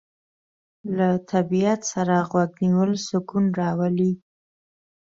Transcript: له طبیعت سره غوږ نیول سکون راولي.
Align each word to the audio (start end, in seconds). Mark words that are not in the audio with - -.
له 0.97 1.09
طبیعت 1.31 1.81
سره 1.93 2.15
غوږ 2.29 2.51
نیول 2.63 2.91
سکون 3.07 3.45
راولي. 3.59 4.11